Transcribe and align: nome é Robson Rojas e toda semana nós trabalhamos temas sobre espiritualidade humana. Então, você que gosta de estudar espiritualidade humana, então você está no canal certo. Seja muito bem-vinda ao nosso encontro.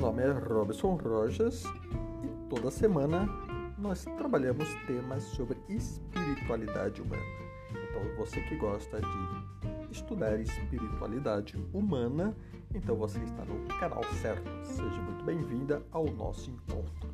nome 0.00 0.22
é 0.22 0.30
Robson 0.30 0.94
Rojas 0.96 1.62
e 2.24 2.48
toda 2.48 2.70
semana 2.70 3.28
nós 3.76 4.06
trabalhamos 4.16 4.66
temas 4.86 5.22
sobre 5.24 5.58
espiritualidade 5.68 7.02
humana. 7.02 7.22
Então, 7.70 8.16
você 8.16 8.40
que 8.40 8.56
gosta 8.56 8.98
de 8.98 9.92
estudar 9.92 10.40
espiritualidade 10.40 11.54
humana, 11.74 12.34
então 12.74 12.96
você 12.96 13.18
está 13.18 13.44
no 13.44 13.66
canal 13.78 14.02
certo. 14.22 14.50
Seja 14.64 15.02
muito 15.02 15.22
bem-vinda 15.22 15.82
ao 15.92 16.06
nosso 16.06 16.50
encontro. 16.50 17.10